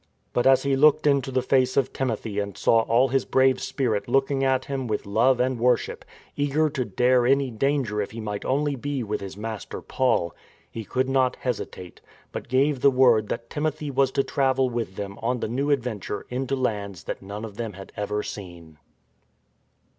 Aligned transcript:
But 0.33 0.47
as 0.47 0.63
he 0.63 0.75
looked 0.75 1.05
into 1.05 1.29
the 1.29 1.43
face 1.43 1.77
of 1.77 1.93
Timothy 1.93 2.39
and 2.39 2.57
saw 2.57 2.79
all 2.79 3.09
his 3.09 3.23
brave 3.23 3.61
spirit 3.61 4.07
looking 4.07 4.43
at 4.43 4.65
him 4.65 4.87
with 4.87 5.05
love 5.05 5.39
and 5.39 5.59
wor 5.59 5.77
ship, 5.77 6.03
eager 6.35 6.71
to 6.71 6.83
dare 6.85 7.27
any 7.27 7.51
danger 7.51 8.01
if 8.01 8.09
he 8.09 8.19
might 8.19 8.43
only 8.43 8.75
be 8.75 9.03
with 9.03 9.21
his 9.21 9.37
master 9.37 9.79
Paul, 9.79 10.33
he 10.71 10.83
could 10.83 11.07
not 11.07 11.35
hesitate, 11.35 12.01
but 12.31 12.49
gave 12.49 12.81
the 12.81 12.89
word 12.89 13.29
that 13.29 13.47
Timothy 13.51 13.91
was 13.91 14.09
to 14.13 14.23
travel 14.23 14.71
with 14.71 14.95
them 14.95 15.19
on 15.21 15.39
the 15.39 15.47
new 15.47 15.69
adventure 15.69 16.25
into 16.31 16.55
lands 16.55 17.03
that 17.03 17.21
none 17.21 17.45
of 17.45 17.57
them 17.57 17.73
had 17.73 17.91
ever 17.95 18.23
seen. 18.23 18.79